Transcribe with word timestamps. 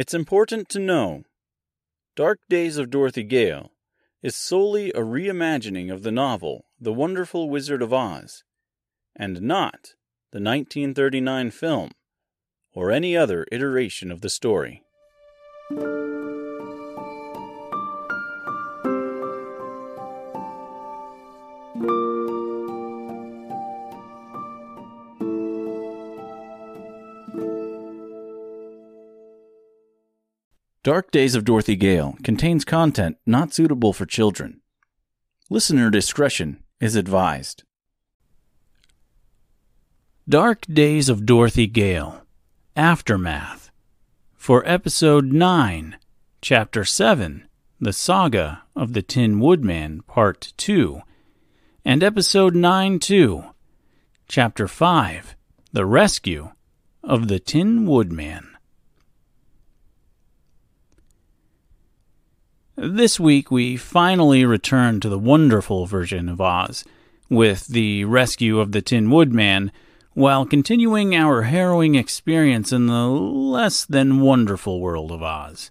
It's 0.00 0.14
important 0.14 0.70
to 0.70 0.78
know 0.78 1.24
Dark 2.16 2.38
Days 2.48 2.78
of 2.78 2.88
Dorothy 2.88 3.22
Gale 3.22 3.70
is 4.22 4.34
solely 4.34 4.88
a 4.92 5.00
reimagining 5.00 5.92
of 5.92 6.04
the 6.04 6.10
novel 6.10 6.64
The 6.80 6.90
Wonderful 6.90 7.50
Wizard 7.50 7.82
of 7.82 7.92
Oz, 7.92 8.42
and 9.14 9.42
not 9.42 9.92
the 10.32 10.40
1939 10.40 11.50
film 11.50 11.90
or 12.72 12.90
any 12.90 13.14
other 13.14 13.46
iteration 13.52 14.10
of 14.10 14.22
the 14.22 14.30
story. 14.30 14.82
Dark 30.82 31.10
Days 31.10 31.34
of 31.34 31.44
Dorothy 31.44 31.76
Gale 31.76 32.16
contains 32.22 32.64
content 32.64 33.18
not 33.26 33.52
suitable 33.52 33.92
for 33.92 34.06
children. 34.06 34.62
Listener 35.50 35.90
discretion 35.90 36.62
is 36.80 36.96
advised. 36.96 37.64
Dark 40.26 40.62
Days 40.62 41.10
of 41.10 41.26
Dorothy 41.26 41.66
Gale 41.66 42.22
Aftermath 42.76 43.70
for 44.34 44.66
Episode 44.66 45.26
9, 45.26 45.98
Chapter 46.40 46.86
7, 46.86 47.46
The 47.78 47.92
Saga 47.92 48.62
of 48.74 48.94
the 48.94 49.02
Tin 49.02 49.38
Woodman, 49.38 50.00
Part 50.06 50.54
2, 50.56 51.02
and 51.84 52.02
Episode 52.02 52.54
9 52.54 52.98
2, 53.00 53.44
Chapter 54.28 54.66
5, 54.66 55.36
The 55.74 55.84
Rescue 55.84 56.52
of 57.04 57.28
the 57.28 57.38
Tin 57.38 57.84
Woodman. 57.84 58.49
This 62.82 63.20
week, 63.20 63.50
we 63.50 63.76
finally 63.76 64.46
return 64.46 65.00
to 65.00 65.10
the 65.10 65.18
wonderful 65.18 65.84
version 65.84 66.30
of 66.30 66.40
Oz, 66.40 66.82
with 67.28 67.66
the 67.66 68.06
rescue 68.06 68.58
of 68.58 68.72
the 68.72 68.80
Tin 68.80 69.10
Woodman, 69.10 69.70
while 70.14 70.46
continuing 70.46 71.14
our 71.14 71.42
harrowing 71.42 71.94
experience 71.94 72.72
in 72.72 72.86
the 72.86 73.06
less 73.06 73.84
than 73.84 74.22
wonderful 74.22 74.80
world 74.80 75.12
of 75.12 75.22
Oz. 75.22 75.70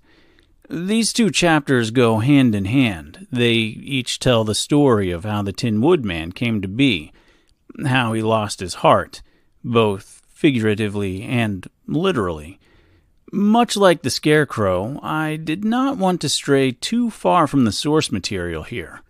These 0.69 1.11
two 1.11 1.31
chapters 1.31 1.89
go 1.89 2.19
hand 2.19 2.53
in 2.53 2.65
hand. 2.65 3.25
They 3.31 3.53
each 3.53 4.19
tell 4.19 4.43
the 4.43 4.53
story 4.53 5.09
of 5.09 5.23
how 5.23 5.41
the 5.41 5.51
Tin 5.51 5.81
Woodman 5.81 6.31
came 6.31 6.61
to 6.61 6.67
be, 6.67 7.11
how 7.87 8.13
he 8.13 8.21
lost 8.21 8.59
his 8.59 8.75
heart, 8.75 9.23
both 9.63 10.21
figuratively 10.27 11.23
and 11.23 11.67
literally 11.87 12.59
much 13.31 13.75
like 13.77 14.01
the 14.01 14.09
Scarecrow, 14.09 14.99
I 15.01 15.35
did 15.35 15.63
not 15.63 15.97
want 15.97 16.21
to 16.21 16.29
stray 16.29 16.71
too 16.71 17.09
far 17.09 17.47
from 17.47 17.65
the 17.65 17.71
source 17.71 18.11
material 18.11 18.63
here. 18.63 19.01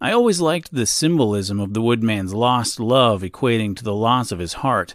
I 0.00 0.12
always 0.12 0.40
liked 0.40 0.74
the 0.74 0.86
symbolism 0.86 1.60
of 1.60 1.74
the 1.74 1.82
Woodman's 1.82 2.34
lost 2.34 2.80
love 2.80 3.22
equating 3.22 3.76
to 3.76 3.84
the 3.84 3.94
loss 3.94 4.32
of 4.32 4.38
his 4.38 4.54
heart. 4.54 4.94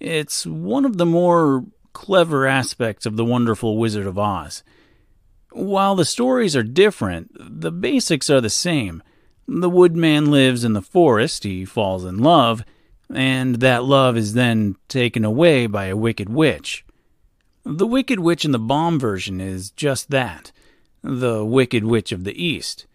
It's 0.00 0.44
one 0.44 0.84
of 0.84 0.96
the 0.96 1.06
more 1.06 1.64
clever 1.92 2.46
aspects 2.46 3.06
of 3.06 3.16
the 3.16 3.24
wonderful 3.24 3.76
Wizard 3.76 4.06
of 4.06 4.18
Oz. 4.18 4.62
While 5.52 5.94
the 5.94 6.04
stories 6.04 6.56
are 6.56 6.62
different, 6.62 7.30
the 7.34 7.72
basics 7.72 8.30
are 8.30 8.40
the 8.40 8.50
same. 8.50 9.02
The 9.46 9.70
Woodman 9.70 10.30
lives 10.30 10.64
in 10.64 10.72
the 10.72 10.82
forest, 10.82 11.44
he 11.44 11.64
falls 11.64 12.04
in 12.04 12.18
love, 12.18 12.64
and 13.12 13.56
that 13.56 13.84
love 13.84 14.16
is 14.16 14.34
then 14.34 14.76
taken 14.88 15.24
away 15.24 15.66
by 15.66 15.86
a 15.86 15.96
wicked 15.96 16.28
witch. 16.28 16.84
The 17.64 17.86
Wicked 17.86 18.20
Witch 18.20 18.46
in 18.46 18.52
the 18.52 18.58
Baum 18.58 18.98
version 18.98 19.40
is 19.40 19.70
just 19.70 20.10
that 20.10 20.50
the 21.02 21.44
Wicked 21.44 21.84
Witch 21.84 22.10
of 22.10 22.24
the 22.24 22.42
East. 22.42 22.86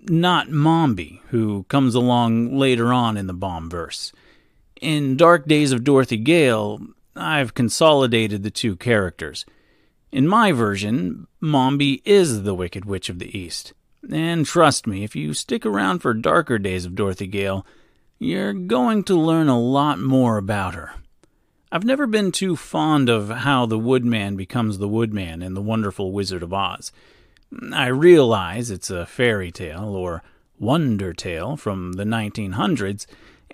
Not 0.00 0.48
Mombi, 0.48 1.20
who 1.28 1.64
comes 1.64 1.94
along 1.94 2.56
later 2.56 2.92
on 2.92 3.16
in 3.16 3.26
the 3.26 3.32
Baum 3.32 3.70
verse. 3.70 4.12
In 4.80 5.16
Dark 5.16 5.46
Days 5.46 5.72
of 5.72 5.84
Dorothy 5.84 6.18
Gale, 6.18 6.80
I've 7.16 7.54
consolidated 7.54 8.42
the 8.42 8.50
two 8.50 8.76
characters. 8.76 9.46
In 10.10 10.28
my 10.28 10.52
version, 10.52 11.26
Mombi 11.42 12.02
is 12.04 12.42
the 12.42 12.54
Wicked 12.54 12.84
Witch 12.84 13.08
of 13.08 13.18
the 13.18 13.36
East. 13.36 13.72
And 14.10 14.44
trust 14.44 14.86
me, 14.86 15.04
if 15.04 15.16
you 15.16 15.32
stick 15.32 15.64
around 15.64 16.00
for 16.00 16.12
Darker 16.12 16.58
Days 16.58 16.84
of 16.84 16.94
Dorothy 16.94 17.26
Gale, 17.26 17.64
you're 18.18 18.52
going 18.52 19.04
to 19.04 19.14
learn 19.14 19.48
a 19.48 19.58
lot 19.58 19.98
more 19.98 20.36
about 20.36 20.74
her. 20.74 20.92
I've 21.74 21.86
never 21.86 22.06
been 22.06 22.32
too 22.32 22.54
fond 22.54 23.08
of 23.08 23.30
how 23.30 23.64
the 23.64 23.78
Woodman 23.78 24.36
becomes 24.36 24.76
the 24.76 24.88
Woodman 24.88 25.42
in 25.42 25.54
The 25.54 25.62
Wonderful 25.62 26.12
Wizard 26.12 26.42
of 26.42 26.52
Oz. 26.52 26.92
I 27.72 27.86
realize 27.86 28.70
it's 28.70 28.90
a 28.90 29.06
fairy 29.06 29.50
tale 29.50 29.96
or 29.96 30.22
wonder 30.58 31.14
tale 31.14 31.56
from 31.56 31.94
the 31.94 32.04
1900s, 32.04 33.06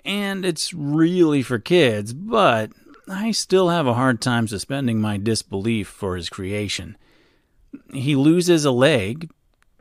and 0.03 0.43
it's 0.43 0.73
really 0.73 1.41
for 1.41 1.59
kids, 1.59 2.11
but 2.11 2.71
I 3.07 3.31
still 3.31 3.69
have 3.69 3.87
a 3.87 3.93
hard 3.93 4.19
time 4.19 4.49
suspending 4.49 4.99
my 4.99 5.15
disbelief 5.15 5.87
for 5.87 6.17
his 6.17 6.27
creation. 6.27 6.97
He 7.93 8.17
loses 8.17 8.65
a 8.65 8.71
leg, 8.71 9.31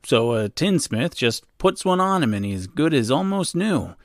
so 0.04 0.34
a 0.34 0.48
tinsmith 0.48 1.16
just 1.16 1.44
puts 1.58 1.84
one 1.84 1.98
on 1.98 2.22
him 2.22 2.34
and 2.34 2.44
he's 2.44 2.68
good 2.68 2.94
as 2.94 3.10
almost 3.10 3.56
new. 3.56 3.96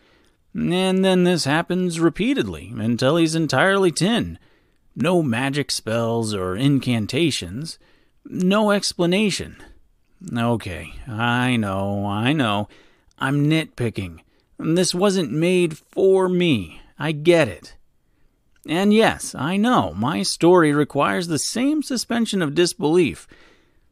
And 0.53 1.03
then 1.03 1.23
this 1.23 1.45
happens 1.45 1.99
repeatedly 1.99 2.73
until 2.75 3.17
he's 3.17 3.35
entirely 3.35 3.91
tin. 3.91 4.37
No 4.95 5.23
magic 5.23 5.71
spells 5.71 6.33
or 6.33 6.55
incantations. 6.55 7.79
No 8.25 8.71
explanation. 8.71 9.57
Okay, 10.35 10.93
I 11.07 11.55
know, 11.57 12.05
I 12.05 12.33
know. 12.33 12.69
I'm 13.17 13.49
nitpicking. 13.49 14.19
This 14.59 14.93
wasn't 14.93 15.31
made 15.31 15.77
for 15.77 16.29
me. 16.29 16.81
I 16.97 17.11
get 17.11 17.47
it. 17.47 17.75
And 18.65 18.93
yes, 18.93 19.35
I 19.35 19.57
know, 19.57 19.93
my 19.93 20.23
story 20.23 20.71
requires 20.71 21.27
the 21.27 21.39
same 21.39 21.83
suspension 21.83 22.41
of 22.41 22.55
disbelief. 22.55 23.27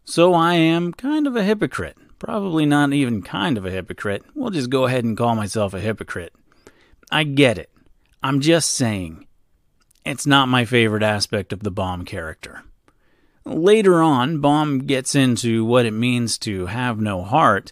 So 0.06 0.34
I 0.34 0.54
am 0.54 0.94
kind 0.94 1.28
of 1.28 1.36
a 1.36 1.44
hypocrite. 1.44 1.98
Probably 2.20 2.66
not 2.66 2.94
even 2.94 3.22
kind 3.22 3.58
of 3.58 3.66
a 3.66 3.72
hypocrite. 3.72 4.24
We'll 4.34 4.52
just 4.52 4.70
go 4.70 4.86
ahead 4.86 5.04
and 5.04 5.18
call 5.18 5.36
myself 5.36 5.74
a 5.74 5.80
hypocrite. 5.80 6.34
I 7.12 7.24
get 7.24 7.58
it. 7.58 7.70
I'm 8.24 8.40
just 8.40 8.72
saying, 8.72 9.28
it's 10.06 10.26
not 10.26 10.48
my 10.48 10.66
favorite 10.66 11.04
aspect 11.04 11.52
of 11.52 11.62
the 11.62 11.72
Baum 11.72 12.06
character. 12.06 12.64
Later 13.44 14.02
on, 14.02 14.40
Baum 14.40 14.80
gets 14.80 15.16
into 15.16 15.66
what 15.66 15.86
it 15.86 15.92
means 15.92 16.38
to 16.40 16.68
have 16.68 17.02
no 17.02 17.24
heart, 17.24 17.72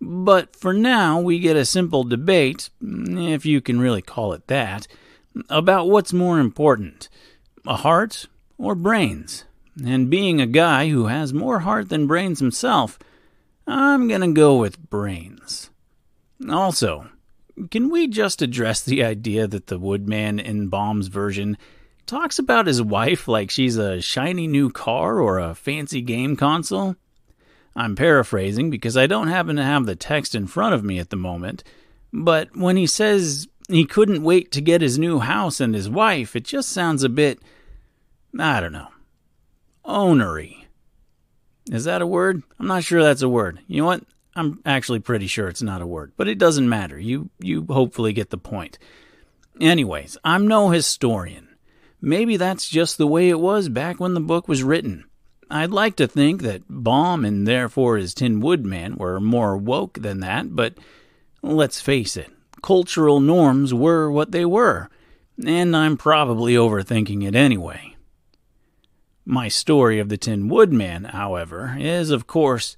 but 0.00 0.56
for 0.56 0.72
now 0.72 1.20
we 1.20 1.38
get 1.38 1.56
a 1.56 1.64
simple 1.64 2.02
debate, 2.02 2.70
if 2.80 3.46
you 3.46 3.60
can 3.60 3.78
really 3.78 4.02
call 4.02 4.32
it 4.32 4.46
that, 4.48 4.88
about 5.48 5.88
what's 5.88 6.12
more 6.12 6.38
important 6.38 7.08
a 7.66 7.76
heart 7.76 8.26
or 8.58 8.74
brains. 8.74 9.44
And 9.84 10.10
being 10.10 10.40
a 10.40 10.46
guy 10.46 10.88
who 10.88 11.06
has 11.06 11.32
more 11.32 11.60
heart 11.60 11.88
than 11.88 12.06
brains 12.06 12.40
himself, 12.40 12.98
I'm 13.66 14.08
gonna 14.08 14.32
go 14.32 14.56
with 14.56 14.90
brains. 14.90 15.70
Also, 16.50 17.08
can 17.70 17.90
we 17.90 18.08
just 18.08 18.42
address 18.42 18.82
the 18.82 19.04
idea 19.04 19.46
that 19.46 19.66
the 19.66 19.78
Woodman 19.78 20.38
in 20.38 20.68
Baum's 20.68 21.08
version 21.08 21.56
talks 22.06 22.38
about 22.38 22.66
his 22.66 22.82
wife 22.82 23.28
like 23.28 23.50
she's 23.50 23.76
a 23.76 24.00
shiny 24.00 24.46
new 24.46 24.70
car 24.70 25.20
or 25.20 25.38
a 25.38 25.54
fancy 25.54 26.00
game 26.00 26.36
console? 26.36 26.96
I'm 27.74 27.96
paraphrasing 27.96 28.70
because 28.70 28.96
I 28.96 29.06
don't 29.06 29.28
happen 29.28 29.56
to 29.56 29.64
have 29.64 29.86
the 29.86 29.96
text 29.96 30.34
in 30.34 30.46
front 30.46 30.74
of 30.74 30.84
me 30.84 30.98
at 30.98 31.10
the 31.10 31.16
moment, 31.16 31.64
but 32.12 32.54
when 32.56 32.76
he 32.76 32.86
says 32.86 33.48
he 33.68 33.86
couldn't 33.86 34.22
wait 34.22 34.52
to 34.52 34.60
get 34.60 34.82
his 34.82 34.98
new 34.98 35.20
house 35.20 35.60
and 35.60 35.74
his 35.74 35.88
wife, 35.88 36.36
it 36.36 36.44
just 36.44 36.68
sounds 36.68 37.02
a 37.02 37.08
bit, 37.08 37.40
I 38.38 38.60
don't 38.60 38.72
know, 38.72 38.88
ownery. 39.84 40.66
Is 41.70 41.84
that 41.84 42.02
a 42.02 42.06
word? 42.06 42.42
I'm 42.58 42.66
not 42.66 42.84
sure 42.84 43.02
that's 43.02 43.22
a 43.22 43.28
word. 43.28 43.60
You 43.66 43.78
know 43.82 43.86
what? 43.86 44.04
I'm 44.34 44.60
actually 44.64 45.00
pretty 45.00 45.26
sure 45.26 45.48
it's 45.48 45.62
not 45.62 45.82
a 45.82 45.86
word, 45.86 46.12
but 46.16 46.28
it 46.28 46.38
doesn't 46.38 46.68
matter. 46.68 46.98
You 46.98 47.30
you 47.38 47.66
hopefully 47.68 48.12
get 48.12 48.30
the 48.30 48.38
point. 48.38 48.78
Anyways, 49.60 50.16
I'm 50.24 50.48
no 50.48 50.70
historian. 50.70 51.48
Maybe 52.00 52.36
that's 52.36 52.68
just 52.68 52.98
the 52.98 53.06
way 53.06 53.28
it 53.28 53.38
was 53.38 53.68
back 53.68 54.00
when 54.00 54.14
the 54.14 54.20
book 54.20 54.48
was 54.48 54.62
written. 54.62 55.04
I'd 55.50 55.70
like 55.70 55.96
to 55.96 56.08
think 56.08 56.42
that 56.42 56.62
Baum 56.68 57.24
and 57.24 57.46
therefore 57.46 57.98
his 57.98 58.14
Tin 58.14 58.40
Woodman 58.40 58.96
were 58.96 59.20
more 59.20 59.56
woke 59.56 59.98
than 60.00 60.20
that, 60.20 60.56
but 60.56 60.78
let's 61.42 61.80
face 61.80 62.16
it, 62.16 62.30
cultural 62.62 63.20
norms 63.20 63.74
were 63.74 64.10
what 64.10 64.32
they 64.32 64.46
were, 64.46 64.88
and 65.44 65.76
I'm 65.76 65.98
probably 65.98 66.54
overthinking 66.54 67.22
it 67.26 67.36
anyway. 67.36 67.94
My 69.26 69.48
story 69.48 70.00
of 70.00 70.08
the 70.08 70.16
Tin 70.16 70.48
Woodman, 70.48 71.04
however, 71.04 71.76
is 71.78 72.10
of 72.10 72.26
course 72.26 72.76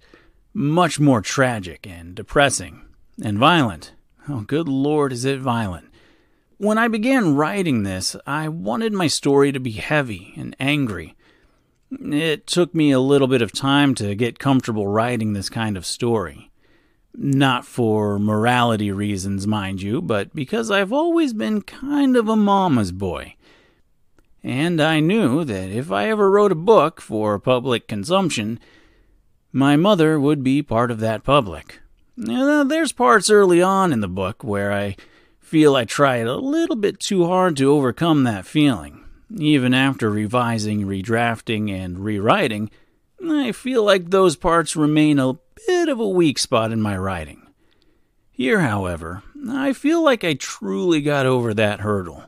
much 0.54 1.00
more 1.00 1.20
tragic 1.20 1.86
and 1.86 2.14
depressing 2.14 2.82
and 3.22 3.36
violent. 3.36 3.92
Oh, 4.28 4.40
good 4.40 4.68
lord, 4.68 5.12
is 5.12 5.24
it 5.24 5.40
violent. 5.40 5.88
When 6.56 6.78
I 6.78 6.88
began 6.88 7.34
writing 7.34 7.82
this, 7.82 8.14
I 8.26 8.48
wanted 8.48 8.92
my 8.92 9.08
story 9.08 9.50
to 9.52 9.60
be 9.60 9.72
heavy 9.72 10.32
and 10.36 10.56
angry. 10.60 11.16
It 11.90 12.46
took 12.46 12.74
me 12.74 12.92
a 12.92 13.00
little 13.00 13.28
bit 13.28 13.42
of 13.42 13.52
time 13.52 13.94
to 13.96 14.14
get 14.14 14.38
comfortable 14.38 14.86
writing 14.86 15.32
this 15.32 15.50
kind 15.50 15.76
of 15.76 15.84
story. 15.84 16.50
Not 17.16 17.66
for 17.66 18.18
morality 18.18 18.90
reasons, 18.90 19.46
mind 19.46 19.82
you, 19.82 20.00
but 20.00 20.34
because 20.34 20.70
I've 20.70 20.92
always 20.92 21.32
been 21.32 21.62
kind 21.62 22.16
of 22.16 22.28
a 22.28 22.36
mama's 22.36 22.92
boy. 22.92 23.34
And 24.42 24.80
I 24.80 25.00
knew 25.00 25.44
that 25.44 25.70
if 25.70 25.90
I 25.90 26.08
ever 26.08 26.30
wrote 26.30 26.52
a 26.52 26.56
book 26.56 27.00
for 27.00 27.38
public 27.38 27.88
consumption, 27.88 28.60
my 29.54 29.76
mother 29.76 30.18
would 30.18 30.42
be 30.42 30.60
part 30.62 30.90
of 30.90 30.98
that 30.98 31.22
public. 31.22 31.78
Now, 32.16 32.64
there's 32.64 32.90
parts 32.90 33.30
early 33.30 33.62
on 33.62 33.92
in 33.92 34.00
the 34.00 34.08
book 34.08 34.42
where 34.42 34.72
I 34.72 34.96
feel 35.38 35.76
I 35.76 35.84
tried 35.84 36.26
a 36.26 36.34
little 36.34 36.74
bit 36.74 36.98
too 36.98 37.26
hard 37.26 37.56
to 37.58 37.70
overcome 37.70 38.24
that 38.24 38.46
feeling. 38.46 39.04
Even 39.36 39.72
after 39.72 40.10
revising, 40.10 40.82
redrafting, 40.82 41.70
and 41.70 42.00
rewriting, 42.00 42.68
I 43.24 43.52
feel 43.52 43.84
like 43.84 44.10
those 44.10 44.34
parts 44.34 44.74
remain 44.74 45.20
a 45.20 45.38
bit 45.68 45.88
of 45.88 46.00
a 46.00 46.08
weak 46.08 46.40
spot 46.40 46.72
in 46.72 46.82
my 46.82 46.98
writing. 46.98 47.46
Here, 48.32 48.58
however, 48.58 49.22
I 49.48 49.72
feel 49.72 50.02
like 50.02 50.24
I 50.24 50.34
truly 50.34 51.00
got 51.00 51.26
over 51.26 51.54
that 51.54 51.80
hurdle. 51.80 52.24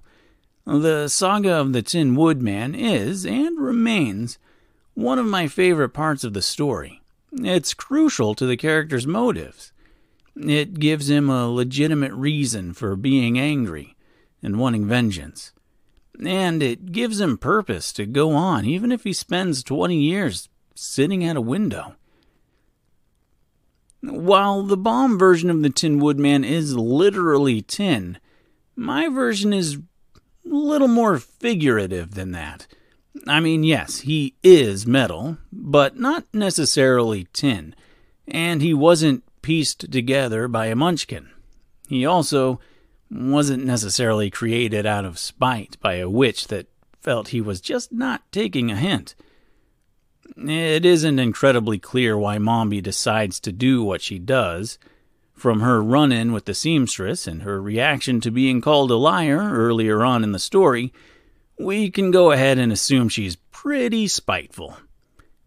The 0.65 1.09
saga 1.09 1.55
of 1.55 1.73
the 1.73 1.83
Tin 1.83 2.15
Woodman 2.15 2.77
is, 2.77 3.27
and 3.27 3.59
remains, 3.59 4.39
one 4.95 5.19
of 5.19 5.27
my 5.27 5.49
favorite 5.49 5.91
parts 5.91 6.23
of 6.23 6.33
the 6.33 6.43
story. 6.43 7.03
It's 7.33 7.75
crucial 7.75 8.35
to 8.35 8.47
the 8.47 8.57
character's 8.57 9.07
motives. 9.07 9.73
It 10.37 10.79
gives 10.79 11.09
him 11.09 11.31
a 11.31 11.49
legitimate 11.49 12.13
reason 12.13 12.73
for 12.73 12.95
being 12.97 13.39
angry 13.39 13.97
and 14.43 14.59
wanting 14.59 14.87
vengeance. 14.87 15.53
And 16.25 16.63
it 16.63 16.93
gives 16.93 17.21
him 17.21 17.39
purpose 17.39 17.93
to 17.95 18.07
go 18.07 18.33
on, 18.33 18.65
even 18.65 18.93
if 18.93 19.05
he 19.05 19.13
spends 19.13 19.63
20 19.63 19.97
years 19.97 20.49
sitting 20.75 21.25
at 21.25 21.37
a 21.37 21.41
window. 21.41 21.97
While 24.03 24.63
the 24.63 24.77
Baum 24.77 25.19
version 25.19 25.51
of 25.51 25.63
the 25.63 25.71
Tin 25.71 25.99
Woodman 25.99 26.45
is 26.45 26.77
literally 26.77 27.63
tin, 27.63 28.19
my 28.77 29.09
version 29.09 29.53
is 29.53 29.77
a 29.77 29.81
little 30.45 30.89
more 30.89 31.19
figurative 31.19 32.15
than 32.15 32.33
that. 32.33 32.67
I 33.27 33.41
mean, 33.41 33.65
yes, 33.65 34.01
he 34.01 34.35
is 34.43 34.87
metal, 34.87 35.39
but 35.53 35.99
not 35.99 36.25
necessarily 36.33 37.29
tin, 37.33 37.75
and 38.27 38.63
he 38.63 38.75
wasn't 38.75 39.25
pieced 39.43 39.91
together 39.93 40.49
by 40.49 40.67
a 40.67 40.77
munchkin. 40.77 41.31
He 41.89 42.05
also 42.05 42.61
wasn't 43.11 43.65
necessarily 43.65 44.31
created 44.31 44.87
out 44.87 45.05
of 45.05 45.19
spite 45.19 45.77
by 45.81 45.95
a 45.95 46.11
witch 46.11 46.49
that 46.49 46.67
felt 47.01 47.29
he 47.29 47.41
was 47.41 47.61
just 47.61 47.93
not 47.93 48.23
taking 48.33 48.71
a 48.71 48.77
hint. 48.77 49.15
It 50.37 50.85
isn't 50.85 51.19
incredibly 51.19 51.79
clear 51.79 52.19
why 52.19 52.39
Mombi 52.39 52.83
decides 52.83 53.39
to 53.41 53.53
do 53.53 53.83
what 53.83 54.03
she 54.03 54.19
does. 54.19 54.79
From 55.35 55.61
her 55.61 55.83
run 55.83 56.13
in 56.13 56.33
with 56.33 56.47
the 56.47 56.55
seamstress 56.55 57.27
and 57.27 57.43
her 57.43 57.63
reaction 57.63 58.21
to 58.23 58.31
being 58.31 58.61
called 58.61 58.91
a 58.91 58.97
liar 58.97 59.51
earlier 59.53 60.05
on 60.05 60.25
in 60.25 60.33
the 60.33 60.39
story, 60.39 60.93
we 61.59 61.91
can 61.91 62.11
go 62.11 62.33
ahead 62.33 62.59
and 62.59 62.73
assume 62.73 63.09
she's 63.09 63.37
pretty 63.51 64.09
spiteful. 64.09 64.77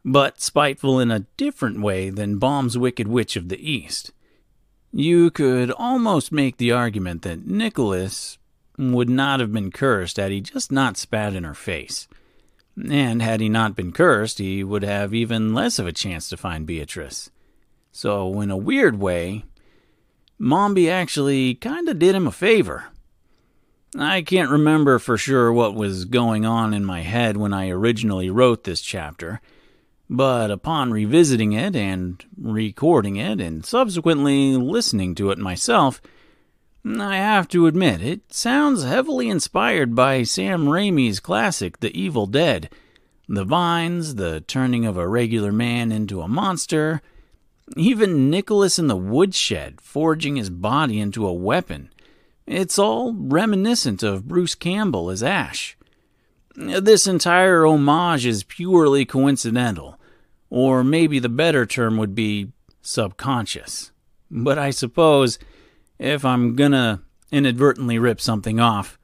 But 0.04 0.42
spiteful 0.42 1.00
in 1.00 1.12
a 1.12 1.26
different 1.38 1.82
way 1.82 2.10
than 2.10 2.40
Baum's 2.40 2.78
Wicked 2.78 3.08
Witch 3.08 3.36
of 3.36 3.50
the 3.50 3.60
East. 3.60 4.12
You 4.92 5.30
could 5.30 5.72
almost 5.72 6.32
make 6.32 6.58
the 6.58 6.72
argument 6.72 7.22
that 7.22 7.46
Nicholas 7.46 8.38
would 8.78 9.10
not 9.10 9.40
have 9.40 9.52
been 9.52 9.72
cursed 9.72 10.18
had 10.18 10.32
he 10.32 10.42
just 10.42 10.72
not 10.72 10.98
spat 10.98 11.36
in 11.36 11.44
her 11.44 11.54
face. 11.54 12.08
And 12.90 13.22
had 13.22 13.42
he 13.42 13.50
not 13.50 13.76
been 13.76 13.92
cursed, 13.92 14.40
he 14.40 14.64
would 14.64 14.84
have 14.84 15.14
even 15.14 15.54
less 15.54 15.80
of 15.80 15.86
a 15.86 15.92
chance 15.92 16.30
to 16.30 16.38
find 16.38 16.66
Beatrice. 16.66 17.30
So, 17.92 18.40
in 18.40 18.50
a 18.50 18.58
weird 18.58 19.00
way, 19.00 19.44
Mombi 20.40 20.90
actually 20.90 21.56
kinda 21.56 21.94
did 21.94 22.16
him 22.16 22.26
a 22.26 22.32
favor. 22.32 22.86
I 23.98 24.22
can't 24.22 24.52
remember 24.52 25.00
for 25.00 25.18
sure 25.18 25.52
what 25.52 25.74
was 25.74 26.06
going 26.06 26.46
on 26.46 26.74
in 26.74 26.86
my 26.86 27.02
head 27.02 27.38
when 27.38 27.54
I 27.54 27.70
originally 27.70 28.30
wrote 28.30 28.64
this 28.64 28.82
chapter, 28.82 29.42
but 30.10 30.52
upon 30.52 30.92
revisiting 30.92 31.54
it 31.54 31.76
and 31.76 32.24
recording 32.38 33.16
it 33.16 33.42
and 33.42 33.66
subsequently 33.66 34.56
listening 34.56 35.16
to 35.16 35.32
it 35.32 35.40
myself, 35.40 36.02
I 36.86 37.18
have 37.18 37.48
to 37.50 37.68
admit, 37.68 38.02
it 38.02 38.32
sounds 38.32 38.84
heavily 38.84 39.28
inspired 39.28 39.96
by 39.96 40.24
Sam 40.24 40.66
Raimi's 40.66 41.20
classic, 41.20 41.80
The 41.80 41.98
Evil 42.00 42.26
Dead. 42.26 42.70
The 43.28 43.44
vines, 43.44 44.16
the 44.16 44.42
turning 44.42 44.86
of 44.86 44.98
a 44.98 45.08
regular 45.08 45.52
man 45.52 45.92
into 45.92 46.22
a 46.22 46.28
monster, 46.28 47.02
even 47.76 48.30
Nicholas 48.30 48.80
in 48.80 48.88
the 48.88 48.98
woodshed 48.98 49.82
forging 49.82 50.36
his 50.36 50.50
body 50.50 51.00
into 51.00 51.28
a 51.28 51.34
weapon. 51.34 51.92
It's 52.50 52.80
all 52.80 53.14
reminiscent 53.14 54.02
of 54.02 54.28
Bruce 54.28 54.56
Campbell 54.56 55.12
as 55.12 55.22
Ash. 55.22 55.78
This 56.56 57.06
entire 57.06 57.64
homage 57.64 58.26
is 58.26 58.44
purely 58.44 59.06
coincidental, 59.06 60.00
or 60.50 60.84
maybe 60.84 61.20
the 61.20 61.30
better 61.30 61.68
term 61.68 61.98
would 61.98 62.16
be 62.16 62.52
subconscious. 62.82 63.92
But 64.32 64.58
I 64.58 64.72
suppose 64.72 65.38
if 66.00 66.26
I'm 66.26 66.56
gonna 66.56 67.04
inadvertently 67.32 68.00
rip 68.00 68.20
something 68.20 68.60
off, 68.60 68.98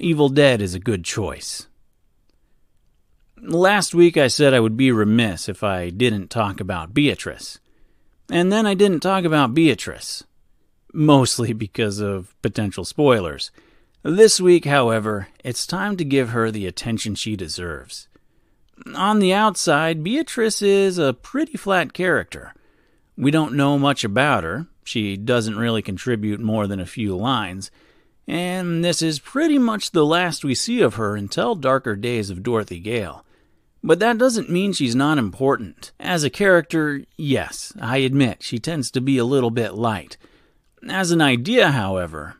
Evil 0.00 0.30
Dead 0.30 0.62
is 0.62 0.74
a 0.74 0.80
good 0.80 1.04
choice. 1.04 1.66
Last 3.42 3.94
week 3.94 4.16
I 4.16 4.28
said 4.28 4.54
I 4.54 4.60
would 4.60 4.78
be 4.78 4.90
remiss 4.90 5.50
if 5.50 5.62
I 5.62 5.90
didn't 5.90 6.30
talk 6.30 6.60
about 6.60 6.94
Beatrice. 6.94 7.58
And 8.30 8.50
then 8.50 8.64
I 8.64 8.72
didn't 8.72 9.00
talk 9.00 9.24
about 9.24 9.52
Beatrice. 9.52 10.24
Mostly 10.96 11.52
because 11.52 12.00
of 12.00 12.34
potential 12.40 12.82
spoilers. 12.82 13.50
This 14.02 14.40
week, 14.40 14.64
however, 14.64 15.28
it's 15.44 15.66
time 15.66 15.98
to 15.98 16.06
give 16.06 16.30
her 16.30 16.50
the 16.50 16.66
attention 16.66 17.14
she 17.14 17.36
deserves. 17.36 18.08
On 18.94 19.18
the 19.18 19.34
outside, 19.34 20.02
Beatrice 20.02 20.62
is 20.62 20.96
a 20.96 21.12
pretty 21.12 21.58
flat 21.58 21.92
character. 21.92 22.54
We 23.14 23.30
don't 23.30 23.56
know 23.56 23.78
much 23.78 24.04
about 24.04 24.42
her, 24.42 24.68
she 24.84 25.18
doesn't 25.18 25.58
really 25.58 25.82
contribute 25.82 26.40
more 26.40 26.66
than 26.66 26.80
a 26.80 26.86
few 26.86 27.14
lines, 27.14 27.70
and 28.26 28.82
this 28.82 29.02
is 29.02 29.18
pretty 29.18 29.58
much 29.58 29.90
the 29.90 30.06
last 30.06 30.46
we 30.46 30.54
see 30.54 30.80
of 30.80 30.94
her 30.94 31.14
until 31.14 31.54
Darker 31.54 31.94
Days 31.94 32.30
of 32.30 32.42
Dorothy 32.42 32.80
Gale. 32.80 33.22
But 33.84 33.98
that 33.98 34.16
doesn't 34.16 34.48
mean 34.48 34.72
she's 34.72 34.96
not 34.96 35.18
important. 35.18 35.92
As 36.00 36.24
a 36.24 36.30
character, 36.30 37.02
yes, 37.18 37.74
I 37.78 37.98
admit 37.98 38.42
she 38.42 38.58
tends 38.58 38.90
to 38.92 39.02
be 39.02 39.18
a 39.18 39.26
little 39.26 39.50
bit 39.50 39.74
light. 39.74 40.16
As 40.88 41.10
an 41.10 41.20
idea, 41.20 41.72
however, 41.72 42.36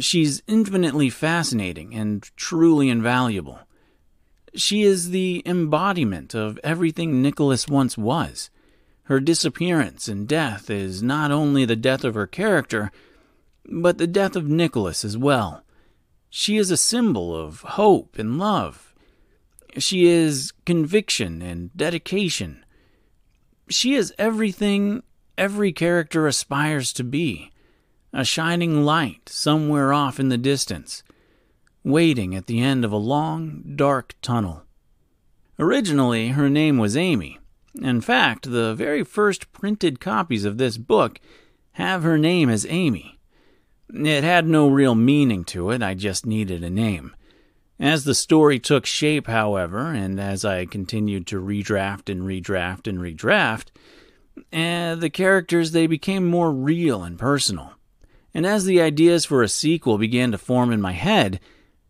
she's 0.00 0.42
infinitely 0.46 1.10
fascinating 1.10 1.94
and 1.94 2.22
truly 2.36 2.88
invaluable. 2.88 3.60
She 4.54 4.82
is 4.82 5.10
the 5.10 5.42
embodiment 5.44 6.34
of 6.34 6.58
everything 6.62 7.20
Nicholas 7.20 7.68
once 7.68 7.98
was. 7.98 8.50
Her 9.04 9.20
disappearance 9.20 10.08
and 10.08 10.28
death 10.28 10.70
is 10.70 11.02
not 11.02 11.30
only 11.30 11.64
the 11.64 11.76
death 11.76 12.04
of 12.04 12.14
her 12.14 12.26
character, 12.26 12.90
but 13.64 13.98
the 13.98 14.06
death 14.06 14.36
of 14.36 14.48
Nicholas 14.48 15.04
as 15.04 15.18
well. 15.18 15.62
She 16.30 16.56
is 16.56 16.70
a 16.70 16.76
symbol 16.76 17.36
of 17.36 17.60
hope 17.60 18.18
and 18.18 18.38
love. 18.38 18.94
She 19.78 20.06
is 20.06 20.52
conviction 20.64 21.42
and 21.42 21.76
dedication. 21.76 22.64
She 23.68 23.94
is 23.94 24.14
everything 24.18 25.02
every 25.36 25.72
character 25.72 26.26
aspires 26.26 26.92
to 26.94 27.04
be 27.04 27.51
a 28.12 28.24
shining 28.24 28.84
light 28.84 29.28
somewhere 29.28 29.92
off 29.92 30.20
in 30.20 30.28
the 30.28 30.38
distance, 30.38 31.02
waiting 31.84 32.34
at 32.34 32.46
the 32.46 32.60
end 32.60 32.84
of 32.84 32.92
a 32.92 32.96
long, 32.96 33.74
dark 33.76 34.14
tunnel. 34.22 34.62
Originally, 35.58 36.28
her 36.28 36.48
name 36.48 36.78
was 36.78 36.96
Amy, 36.96 37.38
in 37.80 38.00
fact, 38.00 38.50
the 38.50 38.74
very 38.74 39.02
first 39.02 39.50
printed 39.52 40.00
copies 40.00 40.44
of 40.44 40.58
this 40.58 40.76
book 40.76 41.20
have 41.72 42.02
her 42.02 42.18
name 42.18 42.50
as 42.50 42.66
Amy. 42.68 43.18
It 43.88 44.24
had 44.24 44.46
no 44.46 44.68
real 44.68 44.94
meaning 44.94 45.44
to 45.46 45.70
it, 45.70 45.82
I 45.82 45.94
just 45.94 46.26
needed 46.26 46.62
a 46.62 46.70
name. 46.70 47.14
As 47.78 48.04
the 48.04 48.14
story 48.14 48.58
took 48.58 48.86
shape, 48.86 49.26
however, 49.26 49.92
and 49.92 50.20
as 50.20 50.44
I 50.44 50.66
continued 50.66 51.26
to 51.28 51.40
redraft 51.40 52.08
and 52.10 52.22
redraft 52.22 52.86
and 52.86 52.98
redraft, 52.98 53.68
eh, 54.52 54.94
the 54.94 55.10
characters 55.10 55.72
they 55.72 55.86
became 55.86 56.26
more 56.26 56.52
real 56.52 57.02
and 57.02 57.18
personal. 57.18 57.72
And 58.34 58.46
as 58.46 58.64
the 58.64 58.80
ideas 58.80 59.24
for 59.24 59.42
a 59.42 59.48
sequel 59.48 59.98
began 59.98 60.32
to 60.32 60.38
form 60.38 60.72
in 60.72 60.80
my 60.80 60.92
head, 60.92 61.40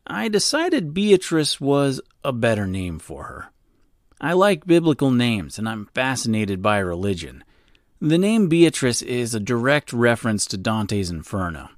I 0.07 0.29
decided 0.29 0.95
Beatrice 0.95 1.61
was 1.61 2.01
a 2.25 2.33
better 2.33 2.67
name 2.67 2.99
for 2.99 3.25
her. 3.25 3.53
I 4.21 4.33
like 4.33 4.67
biblical 4.67 5.11
names 5.11 5.59
and 5.59 5.69
I'm 5.69 5.87
fascinated 5.95 6.63
by 6.63 6.79
religion. 6.79 7.45
The 8.01 8.19
name 8.19 8.49
Beatrice 8.49 9.03
is 9.03 9.35
a 9.35 9.41
direct 9.41 9.93
reference 9.93 10.47
to 10.47 10.57
Dante's 10.57 11.11
Inferno. 11.11 11.71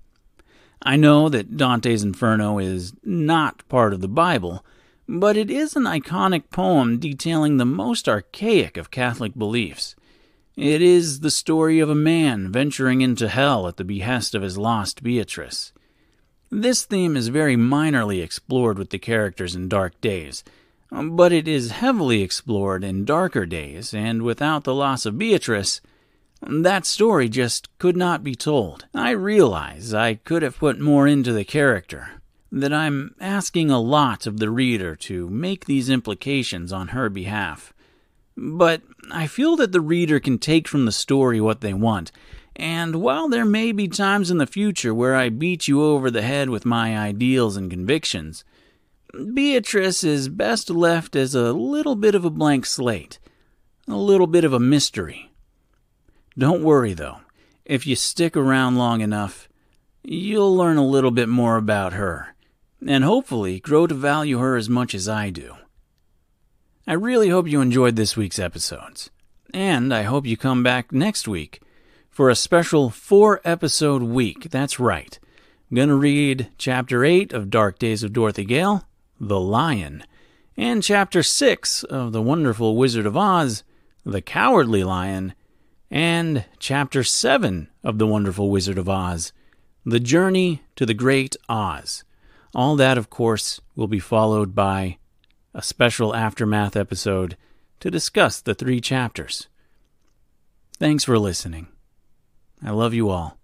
I 0.82 0.96
know 0.96 1.28
that 1.28 1.56
Dante's 1.56 2.02
Inferno 2.02 2.58
is 2.58 2.92
not 3.02 3.66
part 3.68 3.92
of 3.92 4.00
the 4.00 4.08
Bible, 4.08 4.64
but 5.08 5.36
it 5.36 5.50
is 5.50 5.76
an 5.76 5.84
iconic 5.84 6.50
poem 6.50 6.98
detailing 6.98 7.56
the 7.56 7.66
most 7.66 8.08
archaic 8.08 8.76
of 8.76 8.90
Catholic 8.90 9.34
beliefs. 9.34 9.96
It 10.56 10.82
is 10.82 11.18
the 11.18 11.32
story 11.32 11.80
of 11.80 11.90
a 11.90 11.96
man 11.96 12.52
venturing 12.52 13.00
into 13.00 13.28
hell 13.28 13.66
at 13.66 13.76
the 13.76 13.82
behest 13.82 14.36
of 14.36 14.42
his 14.42 14.56
lost 14.56 15.02
Beatrice. 15.02 15.72
This 16.48 16.84
theme 16.84 17.16
is 17.16 17.26
very 17.26 17.56
minorly 17.56 18.22
explored 18.22 18.78
with 18.78 18.90
the 18.90 19.00
characters 19.00 19.56
in 19.56 19.68
Dark 19.68 20.00
Days, 20.00 20.44
but 20.92 21.32
it 21.32 21.48
is 21.48 21.72
heavily 21.72 22.22
explored 22.22 22.84
in 22.84 23.04
Darker 23.04 23.46
Days, 23.46 23.92
and 23.92 24.22
without 24.22 24.62
the 24.62 24.74
loss 24.74 25.04
of 25.04 25.18
Beatrice, 25.18 25.80
that 26.40 26.86
story 26.86 27.28
just 27.28 27.68
could 27.78 27.96
not 27.96 28.22
be 28.22 28.36
told. 28.36 28.86
I 28.94 29.10
realize 29.10 29.92
I 29.92 30.14
could 30.14 30.42
have 30.42 30.58
put 30.58 30.78
more 30.78 31.08
into 31.08 31.32
the 31.32 31.44
character, 31.44 32.22
that 32.52 32.72
I'm 32.72 33.16
asking 33.20 33.72
a 33.72 33.80
lot 33.80 34.24
of 34.24 34.38
the 34.38 34.50
reader 34.50 34.94
to 34.94 35.28
make 35.28 35.64
these 35.64 35.90
implications 35.90 36.72
on 36.72 36.88
her 36.88 37.08
behalf. 37.08 37.73
But 38.36 38.82
I 39.10 39.26
feel 39.26 39.56
that 39.56 39.72
the 39.72 39.80
reader 39.80 40.18
can 40.18 40.38
take 40.38 40.66
from 40.66 40.84
the 40.84 40.92
story 40.92 41.40
what 41.40 41.60
they 41.60 41.74
want, 41.74 42.10
and 42.56 42.96
while 42.96 43.28
there 43.28 43.44
may 43.44 43.72
be 43.72 43.88
times 43.88 44.30
in 44.30 44.38
the 44.38 44.46
future 44.46 44.94
where 44.94 45.14
I 45.14 45.28
beat 45.28 45.68
you 45.68 45.82
over 45.82 46.10
the 46.10 46.22
head 46.22 46.50
with 46.50 46.64
my 46.64 46.98
ideals 46.98 47.56
and 47.56 47.70
convictions, 47.70 48.44
Beatrice 49.32 50.02
is 50.02 50.28
best 50.28 50.70
left 50.70 51.14
as 51.14 51.34
a 51.34 51.52
little 51.52 51.94
bit 51.94 52.14
of 52.14 52.24
a 52.24 52.30
blank 52.30 52.66
slate, 52.66 53.18
a 53.86 53.96
little 53.96 54.26
bit 54.26 54.44
of 54.44 54.52
a 54.52 54.60
mystery. 54.60 55.30
Don't 56.36 56.64
worry, 56.64 56.94
though. 56.94 57.18
If 57.64 57.86
you 57.86 57.94
stick 57.94 58.36
around 58.36 58.76
long 58.76 59.00
enough, 59.00 59.48
you'll 60.02 60.54
learn 60.54 60.76
a 60.76 60.86
little 60.86 61.12
bit 61.12 61.28
more 61.28 61.56
about 61.56 61.92
her, 61.92 62.34
and 62.84 63.04
hopefully 63.04 63.60
grow 63.60 63.86
to 63.86 63.94
value 63.94 64.38
her 64.38 64.56
as 64.56 64.68
much 64.68 64.94
as 64.94 65.08
I 65.08 65.30
do. 65.30 65.54
I 66.86 66.92
really 66.92 67.30
hope 67.30 67.48
you 67.48 67.62
enjoyed 67.62 67.96
this 67.96 68.14
week's 68.14 68.38
episodes, 68.38 69.08
and 69.54 69.92
I 69.94 70.02
hope 70.02 70.26
you 70.26 70.36
come 70.36 70.62
back 70.62 70.92
next 70.92 71.26
week 71.26 71.62
for 72.10 72.28
a 72.28 72.34
special 72.34 72.90
four 72.90 73.40
episode 73.42 74.02
week. 74.02 74.50
That's 74.50 74.78
right. 74.78 75.18
I'm 75.70 75.76
going 75.76 75.88
to 75.88 75.94
read 75.94 76.50
Chapter 76.58 77.02
8 77.02 77.32
of 77.32 77.48
Dark 77.48 77.78
Days 77.78 78.02
of 78.02 78.12
Dorothy 78.12 78.44
Gale, 78.44 78.86
The 79.18 79.40
Lion, 79.40 80.04
and 80.58 80.82
Chapter 80.82 81.22
6 81.22 81.84
of 81.84 82.12
The 82.12 82.20
Wonderful 82.20 82.76
Wizard 82.76 83.06
of 83.06 83.16
Oz, 83.16 83.64
The 84.04 84.20
Cowardly 84.20 84.84
Lion, 84.84 85.32
and 85.90 86.44
Chapter 86.58 87.02
7 87.02 87.68
of 87.82 87.96
The 87.96 88.06
Wonderful 88.06 88.50
Wizard 88.50 88.76
of 88.76 88.90
Oz, 88.90 89.32
The 89.86 90.00
Journey 90.00 90.62
to 90.76 90.84
the 90.84 90.92
Great 90.92 91.34
Oz. 91.48 92.04
All 92.54 92.76
that, 92.76 92.98
of 92.98 93.08
course, 93.08 93.58
will 93.74 93.88
be 93.88 93.98
followed 93.98 94.54
by 94.54 94.98
a 95.54 95.62
special 95.62 96.14
aftermath 96.14 96.76
episode 96.76 97.36
to 97.80 97.90
discuss 97.90 98.40
the 98.40 98.54
three 98.54 98.80
chapters. 98.80 99.48
Thanks 100.78 101.04
for 101.04 101.18
listening. 101.18 101.68
I 102.62 102.70
love 102.70 102.94
you 102.94 103.08
all. 103.10 103.38